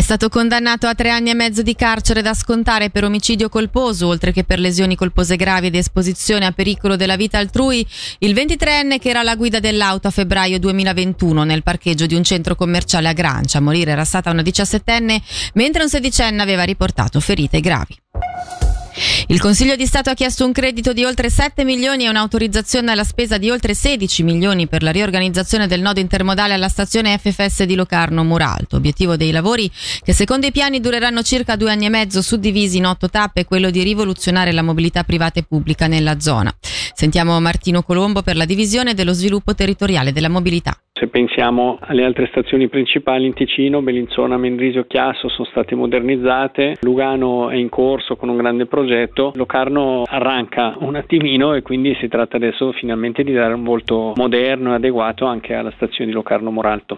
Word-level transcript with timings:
È 0.00 0.02
stato 0.02 0.30
condannato 0.30 0.86
a 0.86 0.94
tre 0.94 1.10
anni 1.10 1.28
e 1.28 1.34
mezzo 1.34 1.60
di 1.60 1.74
carcere 1.74 2.22
da 2.22 2.32
scontare 2.32 2.88
per 2.88 3.04
omicidio 3.04 3.50
colposo, 3.50 4.06
oltre 4.06 4.32
che 4.32 4.44
per 4.44 4.58
lesioni 4.58 4.96
colpose 4.96 5.36
gravi 5.36 5.66
ed 5.66 5.74
esposizione 5.74 6.46
a 6.46 6.52
pericolo 6.52 6.96
della 6.96 7.16
vita 7.16 7.36
altrui, 7.36 7.86
il 8.20 8.32
23enne 8.32 8.98
che 8.98 9.10
era 9.10 9.20
alla 9.20 9.36
guida 9.36 9.60
dell'auto 9.60 10.08
a 10.08 10.10
febbraio 10.10 10.58
2021 10.58 11.44
nel 11.44 11.62
parcheggio 11.62 12.06
di 12.06 12.14
un 12.14 12.24
centro 12.24 12.54
commerciale 12.54 13.08
a 13.08 13.12
Grancia. 13.12 13.58
A 13.58 13.60
morire 13.60 13.90
era 13.90 14.04
stata 14.04 14.30
una 14.30 14.40
diciassettenne, 14.40 15.20
mentre 15.52 15.82
un 15.82 15.90
sedicenne 15.90 16.40
aveva 16.40 16.62
riportato 16.62 17.20
ferite 17.20 17.60
gravi. 17.60 17.94
Il 19.28 19.40
Consiglio 19.40 19.76
di 19.76 19.86
Stato 19.86 20.10
ha 20.10 20.14
chiesto 20.14 20.44
un 20.44 20.52
credito 20.52 20.92
di 20.92 21.04
oltre 21.04 21.30
7 21.30 21.64
milioni 21.64 22.04
e 22.04 22.08
un'autorizzazione 22.08 22.90
alla 22.90 23.04
spesa 23.04 23.38
di 23.38 23.50
oltre 23.50 23.74
16 23.74 24.22
milioni 24.22 24.66
per 24.66 24.82
la 24.82 24.90
riorganizzazione 24.90 25.66
del 25.66 25.80
nodo 25.80 26.00
intermodale 26.00 26.54
alla 26.54 26.68
stazione 26.68 27.16
FFS 27.18 27.64
di 27.64 27.74
Locarno 27.74 28.24
Muralto. 28.24 28.76
Obiettivo 28.76 29.16
dei 29.16 29.30
lavori, 29.30 29.70
che 30.02 30.12
secondo 30.12 30.46
i 30.46 30.52
piani 30.52 30.80
dureranno 30.80 31.22
circa 31.22 31.56
due 31.56 31.70
anni 31.70 31.86
e 31.86 31.90
mezzo, 31.90 32.22
suddivisi 32.22 32.78
in 32.78 32.86
otto 32.86 33.08
tappe, 33.08 33.42
è 33.42 33.44
quello 33.44 33.70
di 33.70 33.82
rivoluzionare 33.82 34.52
la 34.52 34.62
mobilità 34.62 35.04
privata 35.04 35.40
e 35.40 35.44
pubblica 35.48 35.86
nella 35.86 36.20
zona. 36.20 36.52
Sentiamo 36.60 37.40
Martino 37.40 37.82
Colombo 37.82 38.22
per 38.22 38.36
la 38.36 38.44
divisione 38.44 38.94
dello 38.94 39.12
sviluppo 39.12 39.54
territoriale 39.54 40.12
della 40.12 40.28
mobilità. 40.28 40.76
Se 40.92 41.08
pensiamo 41.08 41.78
alle 41.80 42.04
altre 42.04 42.26
stazioni 42.30 42.68
principali 42.68 43.24
in 43.24 43.32
Ticino, 43.32 43.80
Bellinzona, 43.80 44.36
Mendrisio, 44.36 44.84
Chiasso 44.86 45.30
sono 45.30 45.48
state 45.50 45.74
modernizzate, 45.74 46.76
Lugano 46.82 47.48
è 47.48 47.54
in 47.54 47.70
corso 47.70 48.16
con 48.16 48.28
un 48.28 48.36
grande 48.36 48.66
progetto, 48.66 48.89
Locarno 49.34 50.04
arranca 50.06 50.76
un 50.80 50.96
attimino 50.96 51.54
e 51.54 51.62
quindi 51.62 51.96
si 52.00 52.08
tratta 52.08 52.36
adesso 52.36 52.72
finalmente 52.72 53.22
di 53.22 53.32
dare 53.32 53.54
un 53.54 53.64
volto 53.64 54.12
moderno 54.16 54.72
e 54.72 54.76
adeguato 54.76 55.26
anche 55.26 55.54
alla 55.54 55.72
stazione 55.76 56.06
di 56.06 56.12
Locarno 56.12 56.50
Moralto. 56.50 56.96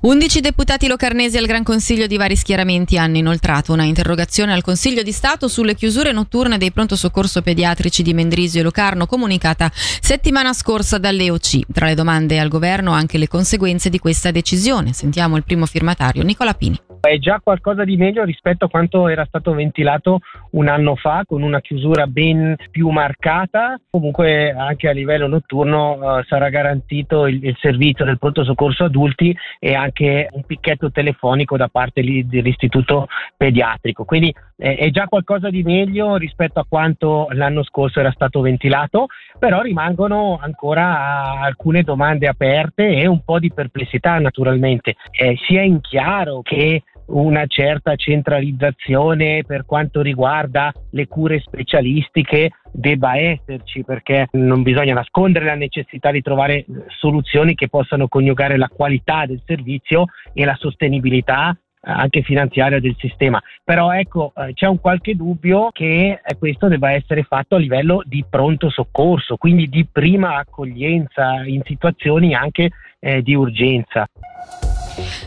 11 0.00 0.40
deputati 0.40 0.86
locarnesi 0.86 1.38
al 1.38 1.46
Gran 1.46 1.64
Consiglio 1.64 2.06
di 2.06 2.16
vari 2.16 2.36
schieramenti 2.36 2.96
hanno 2.96 3.16
inoltrato 3.16 3.72
una 3.72 3.82
interrogazione 3.82 4.52
al 4.52 4.62
Consiglio 4.62 5.02
di 5.02 5.10
Stato 5.10 5.48
sulle 5.48 5.74
chiusure 5.74 6.12
notturne 6.12 6.56
dei 6.56 6.70
pronto 6.70 6.94
soccorso 6.94 7.42
pediatrici 7.42 8.02
di 8.02 8.14
Mendrisio 8.14 8.60
e 8.60 8.62
Locarno 8.62 9.06
comunicata 9.06 9.70
settimana 9.72 10.52
scorsa 10.52 10.98
dall'EOC. 10.98 11.72
Tra 11.72 11.86
le 11.86 11.94
domande 11.94 12.38
al 12.38 12.48
governo 12.48 12.92
anche 12.92 13.18
le 13.18 13.26
conseguenze 13.26 13.90
di 13.90 13.98
questa 13.98 14.30
decisione. 14.30 14.92
Sentiamo 14.92 15.36
il 15.36 15.44
primo 15.44 15.66
firmatario, 15.66 16.22
Nicola 16.22 16.54
Pini. 16.54 16.87
È 17.08 17.16
già 17.16 17.40
qualcosa 17.42 17.84
di 17.84 17.96
meglio 17.96 18.22
rispetto 18.22 18.66
a 18.66 18.68
quanto 18.68 19.08
era 19.08 19.24
stato 19.24 19.54
ventilato 19.54 20.18
un 20.50 20.68
anno 20.68 20.94
fa 20.94 21.22
con 21.26 21.40
una 21.40 21.62
chiusura 21.62 22.06
ben 22.06 22.54
più 22.70 22.90
marcata. 22.90 23.80
Comunque 23.88 24.50
anche 24.50 24.90
a 24.90 24.92
livello 24.92 25.26
notturno 25.26 25.92
uh, 25.92 26.22
sarà 26.24 26.50
garantito 26.50 27.26
il, 27.26 27.42
il, 27.42 27.56
servizio 27.58 28.04
del 28.04 28.18
pronto 28.18 28.44
soccorso 28.44 28.84
adulti 28.84 29.34
e 29.58 29.74
anche 29.74 30.28
un 30.32 30.44
picchetto 30.44 30.90
telefonico 30.90 31.56
da 31.56 31.68
parte 31.68 32.02
lì, 32.02 32.26
dell'istituto 32.26 33.06
pediatrico. 33.38 34.04
Quindi 34.04 34.34
eh, 34.58 34.76
è 34.76 34.90
già 34.90 35.06
qualcosa 35.06 35.48
di 35.48 35.62
meglio 35.62 36.16
rispetto 36.16 36.60
a 36.60 36.66
quanto 36.68 37.28
l'anno 37.30 37.62
scorso 37.62 38.00
era 38.00 38.12
stato 38.12 38.42
ventilato, 38.42 39.06
però 39.38 39.62
rimangono 39.62 40.38
ancora 40.42 41.40
alcune 41.40 41.84
domande 41.84 42.28
aperte 42.28 42.86
e 42.86 43.06
un 43.06 43.24
po' 43.24 43.38
di 43.38 43.50
perplessità 43.50 44.18
naturalmente. 44.18 44.96
Eh, 45.10 45.38
sia 45.46 45.62
in 45.62 45.80
chiaro 45.80 46.42
che 46.42 46.82
una 47.08 47.46
certa 47.46 47.96
centralizzazione 47.96 49.44
per 49.46 49.64
quanto 49.64 50.00
riguarda 50.02 50.72
le 50.90 51.06
cure 51.06 51.40
specialistiche 51.40 52.50
debba 52.70 53.16
esserci 53.16 53.84
perché 53.84 54.28
non 54.32 54.62
bisogna 54.62 54.94
nascondere 54.94 55.44
la 55.44 55.54
necessità 55.54 56.10
di 56.10 56.22
trovare 56.22 56.64
soluzioni 56.98 57.54
che 57.54 57.68
possano 57.68 58.08
coniugare 58.08 58.56
la 58.56 58.68
qualità 58.68 59.26
del 59.26 59.42
servizio 59.44 60.04
e 60.32 60.44
la 60.44 60.56
sostenibilità 60.58 61.56
anche 61.80 62.22
finanziaria 62.22 62.80
del 62.80 62.96
sistema. 62.98 63.40
Però 63.64 63.92
ecco, 63.92 64.32
eh, 64.36 64.52
c'è 64.52 64.66
un 64.66 64.80
qualche 64.80 65.14
dubbio 65.14 65.70
che 65.72 66.20
eh, 66.22 66.36
questo 66.36 66.68
debba 66.68 66.92
essere 66.92 67.22
fatto 67.22 67.54
a 67.54 67.58
livello 67.58 68.02
di 68.04 68.24
pronto 68.28 68.68
soccorso, 68.68 69.36
quindi 69.36 69.68
di 69.68 69.86
prima 69.90 70.36
accoglienza 70.36 71.44
in 71.44 71.62
situazioni 71.64 72.34
anche 72.34 72.70
eh, 72.98 73.22
di 73.22 73.34
urgenza. 73.34 74.06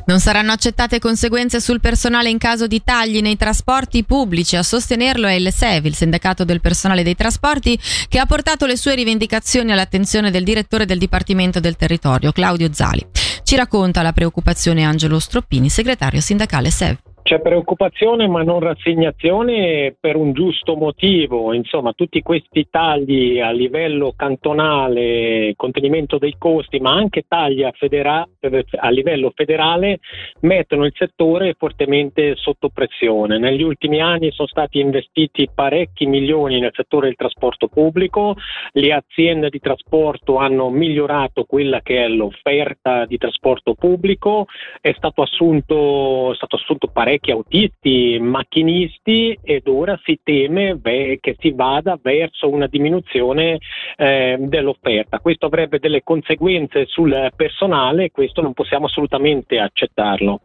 Non 0.05 0.19
saranno 0.19 0.51
accettate 0.51 0.99
conseguenze 0.99 1.59
sul 1.59 1.79
personale 1.79 2.29
in 2.29 2.37
caso 2.37 2.67
di 2.67 2.81
tagli 2.83 3.21
nei 3.21 3.37
trasporti 3.37 4.03
pubblici. 4.03 4.55
A 4.55 4.63
sostenerlo 4.63 5.27
è 5.27 5.33
il 5.33 5.51
SEV, 5.51 5.85
il 5.85 5.95
sindacato 5.95 6.43
del 6.43 6.61
personale 6.61 7.03
dei 7.03 7.15
trasporti, 7.15 7.79
che 8.07 8.19
ha 8.19 8.25
portato 8.25 8.65
le 8.65 8.77
sue 8.77 8.95
rivendicazioni 8.95 9.71
all'attenzione 9.71 10.31
del 10.31 10.43
direttore 10.43 10.85
del 10.85 10.97
Dipartimento 10.97 11.59
del 11.59 11.75
Territorio, 11.75 12.31
Claudio 12.31 12.69
Zali. 12.71 13.05
Ci 13.43 13.55
racconta 13.55 14.01
la 14.01 14.13
preoccupazione 14.13 14.83
Angelo 14.83 15.19
Stroppini, 15.19 15.69
segretario 15.69 16.21
sindacale 16.21 16.71
SEV. 16.71 17.10
C'è 17.23 17.39
preoccupazione 17.39 18.27
ma 18.27 18.41
non 18.41 18.59
rassegnazione 18.59 19.95
per 19.99 20.15
un 20.15 20.33
giusto 20.33 20.75
motivo, 20.75 21.53
insomma 21.53 21.93
tutti 21.93 22.21
questi 22.21 22.67
tagli 22.69 23.39
a 23.39 23.51
livello 23.51 24.13
cantonale, 24.15 25.53
contenimento 25.55 26.17
dei 26.17 26.35
costi, 26.37 26.79
ma 26.79 26.91
anche 26.91 27.25
tagli 27.27 27.63
a, 27.63 27.71
federa- 27.73 28.27
a 28.75 28.89
livello 28.89 29.31
federale 29.35 29.99
mettono 30.41 30.85
il 30.85 30.93
settore 30.95 31.53
fortemente 31.57 32.35
sotto 32.35 32.69
pressione. 32.69 33.37
Negli 33.37 33.61
ultimi 33.61 34.01
anni 34.01 34.31
sono 34.31 34.47
stati 34.47 34.79
investiti 34.79 35.47
parecchi 35.53 36.07
milioni 36.07 36.59
nel 36.59 36.73
settore 36.73 37.05
del 37.05 37.15
trasporto 37.15 37.67
pubblico, 37.67 38.35
le 38.71 38.93
aziende 38.93 39.49
di 39.49 39.59
trasporto 39.59 40.37
hanno 40.37 40.69
migliorato 40.69 41.43
quella 41.43 41.81
che 41.81 42.03
è 42.03 42.07
l'offerta 42.07 43.05
di 43.05 43.17
trasporto 43.17 43.75
pubblico, 43.75 44.47
è 44.81 44.91
stato 44.97 45.21
assunto, 45.21 46.31
è 46.31 46.35
stato 46.35 46.55
assunto 46.55 46.87
parecchio 46.87 47.10
parecchi 47.11 47.31
autisti, 47.31 48.19
macchinisti 48.21 49.37
ed 49.43 49.67
ora 49.67 49.99
si 50.03 50.19
teme 50.23 50.75
beh, 50.75 51.17
che 51.19 51.35
si 51.39 51.51
vada 51.51 51.99
verso 52.01 52.49
una 52.49 52.67
diminuzione 52.67 53.59
eh, 53.97 54.37
dell'offerta. 54.39 55.19
Questo 55.19 55.47
avrebbe 55.47 55.79
delle 55.79 56.03
conseguenze 56.03 56.85
sul 56.85 57.31
personale 57.35 58.05
e 58.05 58.11
questo 58.11 58.41
non 58.41 58.53
possiamo 58.53 58.85
assolutamente 58.85 59.59
accettarlo. 59.59 60.39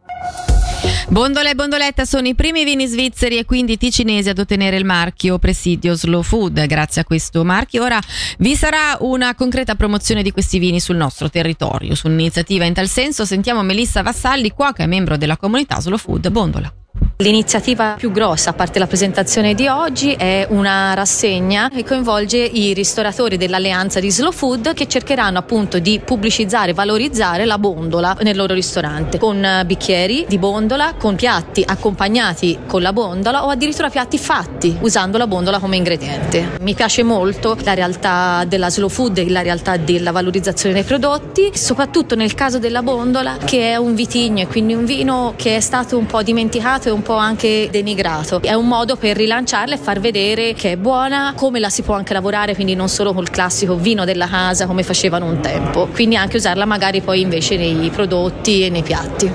Bondola 1.09 1.49
e 1.49 1.55
Bondoletta 1.55 2.03
sono 2.03 2.27
i 2.27 2.35
primi 2.35 2.65
vini 2.65 2.85
svizzeri 2.85 3.37
e 3.37 3.45
quindi 3.45 3.77
ticinesi 3.77 4.27
ad 4.27 4.39
ottenere 4.39 4.75
il 4.75 4.83
marchio 4.83 5.39
Presidio 5.39 5.95
Slow 5.95 6.21
Food. 6.21 6.65
Grazie 6.65 7.01
a 7.01 7.05
questo 7.05 7.45
marchio 7.45 7.85
ora 7.85 7.97
vi 8.39 8.57
sarà 8.57 8.97
una 8.99 9.33
concreta 9.33 9.75
promozione 9.75 10.21
di 10.21 10.31
questi 10.31 10.59
vini 10.59 10.81
sul 10.81 10.97
nostro 10.97 11.29
territorio. 11.29 11.95
Su 11.95 12.07
un'iniziativa 12.07 12.65
in 12.65 12.73
tal 12.73 12.89
senso 12.89 13.23
sentiamo 13.23 13.63
Melissa 13.63 14.01
Vassalli, 14.01 14.53
che 14.53 14.83
è 14.83 14.85
membro 14.85 15.15
della 15.15 15.37
comunità 15.37 15.79
Slow 15.79 15.97
Food 15.97 16.29
Bondola. 16.29 16.73
L'iniziativa 17.19 17.95
più 17.97 18.11
grossa, 18.11 18.51
a 18.51 18.53
parte 18.53 18.77
la 18.77 18.85
presentazione 18.85 19.55
di 19.55 19.67
oggi, 19.67 20.11
è 20.11 20.45
una 20.51 20.93
rassegna 20.93 21.67
che 21.67 21.83
coinvolge 21.83 22.37
i 22.37 22.73
ristoratori 22.73 23.37
dell'alleanza 23.37 23.99
di 23.99 24.11
Slow 24.11 24.31
Food 24.31 24.75
che 24.75 24.87
cercheranno 24.87 25.39
appunto 25.39 25.79
di 25.79 25.99
pubblicizzare 25.99 26.71
e 26.71 26.73
valorizzare 26.75 27.45
la 27.45 27.57
bondola 27.57 28.15
nel 28.21 28.37
loro 28.37 28.53
ristorante 28.53 29.17
con 29.17 29.63
bicchieri 29.65 30.25
di 30.27 30.37
bondola, 30.37 30.93
con 30.93 31.15
piatti 31.15 31.63
accompagnati 31.65 32.59
con 32.67 32.83
la 32.83 32.93
bondola 32.93 33.45
o 33.45 33.49
addirittura 33.49 33.89
piatti 33.89 34.19
fatti 34.19 34.77
usando 34.81 35.17
la 35.17 35.25
bondola 35.25 35.57
come 35.57 35.75
ingrediente. 35.75 36.57
Mi 36.61 36.75
piace 36.75 37.01
molto 37.01 37.57
la 37.63 37.73
realtà 37.73 38.45
della 38.47 38.69
Slow 38.69 38.89
Food 38.89 39.17
e 39.17 39.29
la 39.31 39.41
realtà 39.41 39.77
della 39.77 40.11
valorizzazione 40.11 40.75
dei 40.75 40.83
prodotti, 40.83 41.49
soprattutto 41.55 42.13
nel 42.13 42.35
caso 42.35 42.59
della 42.59 42.83
bondola 42.83 43.37
che 43.43 43.71
è 43.71 43.75
un 43.75 43.95
vitigno 43.95 44.43
e 44.43 44.47
quindi 44.47 44.75
un 44.75 44.85
vino 44.85 45.33
che 45.35 45.55
è 45.55 45.61
stato 45.61 45.97
un 45.97 46.05
po' 46.05 46.21
dimenticato 46.21 46.86
e 46.89 46.91
un 46.91 47.01
po' 47.01 47.15
anche 47.15 47.69
denigrato. 47.71 48.41
È 48.41 48.53
un 48.53 48.67
modo 48.67 48.95
per 48.95 49.15
rilanciarla 49.17 49.75
e 49.75 49.77
far 49.77 49.99
vedere 49.99 50.53
che 50.53 50.73
è 50.73 50.77
buona, 50.77 51.33
come 51.35 51.59
la 51.59 51.69
si 51.69 51.81
può 51.81 51.95
anche 51.95 52.13
lavorare, 52.13 52.55
quindi 52.55 52.75
non 52.75 52.89
solo 52.89 53.13
col 53.13 53.29
classico 53.29 53.75
vino 53.75 54.05
della 54.05 54.27
casa 54.27 54.65
come 54.65 54.83
facevano 54.83 55.25
un 55.25 55.39
tempo, 55.39 55.87
quindi 55.87 56.15
anche 56.15 56.37
usarla 56.37 56.65
magari 56.65 57.01
poi 57.01 57.21
invece 57.21 57.57
nei 57.57 57.89
prodotti 57.89 58.63
e 58.63 58.69
nei 58.69 58.83
piatti. 58.83 59.33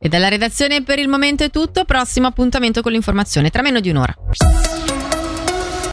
E 0.00 0.08
dalla 0.08 0.28
redazione 0.28 0.82
per 0.84 0.98
il 0.98 1.08
momento 1.08 1.42
è 1.42 1.50
tutto, 1.50 1.84
prossimo 1.84 2.28
appuntamento 2.28 2.82
con 2.82 2.92
l'informazione 2.92 3.50
tra 3.50 3.62
meno 3.62 3.80
di 3.80 3.90
un'ora. 3.90 4.14